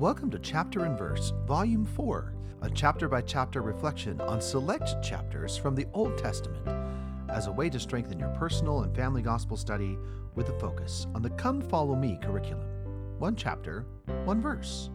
[0.00, 5.58] Welcome to Chapter and Verse, Volume 4, a chapter by chapter reflection on select chapters
[5.58, 6.66] from the Old Testament
[7.28, 9.98] as a way to strengthen your personal and family gospel study
[10.34, 12.66] with a focus on the Come Follow Me curriculum.
[13.18, 13.84] One chapter,
[14.24, 14.88] one verse.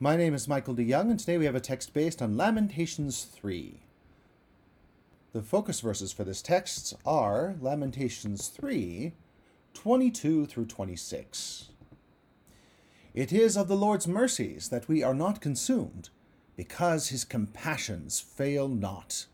[0.00, 0.84] My name is Michael D.
[0.84, 3.82] Young, and today we have a text based on Lamentations 3.
[5.34, 9.12] The focus verses for this text are Lamentations 3,
[9.74, 11.72] 22 through 26.
[13.14, 16.08] It is of the Lord's mercies that we are not consumed,
[16.56, 19.26] because his compassions fail not.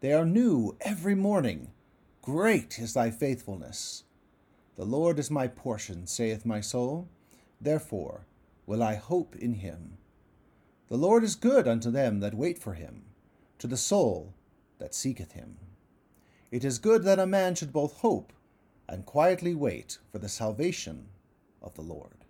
[0.00, 1.70] They are new every morning.
[2.20, 4.04] Great is thy faithfulness.
[4.74, 7.08] The Lord is my portion, saith my soul.
[7.58, 8.26] Therefore
[8.66, 9.96] will I hope in him.
[10.88, 13.04] The Lord is good unto them that wait for him,
[13.58, 14.34] to the soul
[14.78, 15.56] that seeketh him.
[16.50, 18.34] It is good that a man should both hope
[18.86, 21.08] and quietly wait for the salvation
[21.62, 22.24] of the Lord.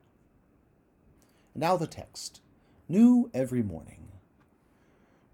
[1.58, 2.42] Now the text
[2.86, 4.08] New every morning.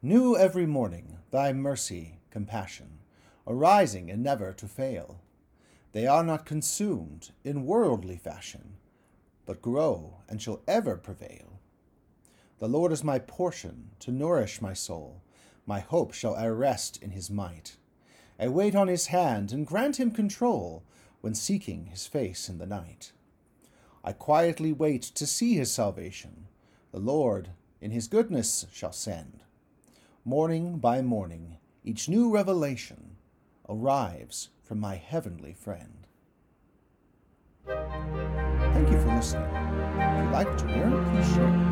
[0.00, 3.00] New every morning thy mercy, compassion,
[3.44, 5.20] arising and never to fail.
[5.90, 8.74] They are not consumed in worldly fashion,
[9.46, 11.58] but grow and shall ever prevail.
[12.60, 15.22] The Lord is my portion to nourish my soul.
[15.66, 17.78] My hope shall I rest in his might.
[18.38, 20.84] I wait on his hand and grant him control
[21.20, 23.10] when seeking his face in the night.
[24.04, 26.48] I quietly wait to see his salvation.
[26.90, 27.50] The Lord
[27.80, 29.42] in his goodness shall send.
[30.24, 33.16] Morning by morning, each new revelation
[33.68, 36.06] arrives from my heavenly friend.
[37.66, 39.48] Thank you for listening.
[39.54, 41.71] If you'd like to learn, please share.